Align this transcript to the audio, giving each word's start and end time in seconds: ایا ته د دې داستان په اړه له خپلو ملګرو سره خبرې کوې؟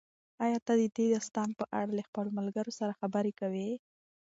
ایا 0.45 0.59
ته 0.65 0.73
د 0.79 0.83
دې 0.95 1.05
داستان 1.13 1.49
په 1.59 1.65
اړه 1.79 1.91
له 1.97 2.03
خپلو 2.07 2.29
ملګرو 2.39 2.71
سره 2.79 2.97
خبرې 3.01 3.33
کوې؟ 3.39 3.69